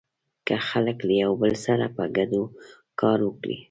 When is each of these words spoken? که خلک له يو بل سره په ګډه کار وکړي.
که 0.47 0.55
خلک 0.69 0.97
له 1.07 1.13
يو 1.23 1.31
بل 1.41 1.53
سره 1.65 1.85
په 1.95 2.03
ګډه 2.15 2.41
کار 2.99 3.19
وکړي. 3.23 3.57